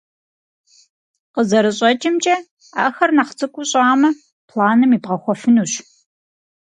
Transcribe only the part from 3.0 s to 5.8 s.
нэхъ цӀыкӀуу щӀамэ, планым ибгъэхуэфынущ.